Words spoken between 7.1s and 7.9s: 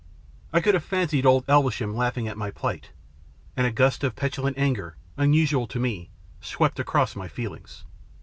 my feelings.